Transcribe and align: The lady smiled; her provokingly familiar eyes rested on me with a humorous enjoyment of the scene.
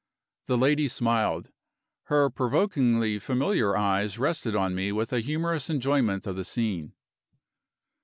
The 0.47 0.57
lady 0.57 0.87
smiled; 0.87 1.49
her 2.05 2.27
provokingly 2.31 3.19
familiar 3.19 3.77
eyes 3.77 4.17
rested 4.17 4.55
on 4.55 4.73
me 4.73 4.91
with 4.91 5.13
a 5.13 5.19
humorous 5.19 5.69
enjoyment 5.69 6.25
of 6.25 6.35
the 6.35 6.43
scene. 6.43 6.93